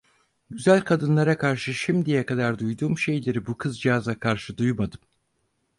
Güzel 0.49 0.81
kadınlara 0.81 1.37
karşı 1.37 1.73
şimdiye 1.73 2.25
kadar 2.25 2.59
duyduğum 2.59 2.97
şeyleri 2.97 3.45
bu 3.45 3.57
kızcağıza 3.57 4.19
karşı 4.19 4.57
duymadım. 4.57 4.99